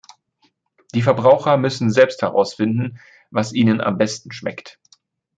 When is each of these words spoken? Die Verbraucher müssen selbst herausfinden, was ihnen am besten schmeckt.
Die 0.95 1.03
Verbraucher 1.03 1.57
müssen 1.57 1.91
selbst 1.91 2.23
herausfinden, 2.23 2.99
was 3.29 3.53
ihnen 3.53 3.81
am 3.81 3.99
besten 3.99 4.31
schmeckt. 4.31 4.79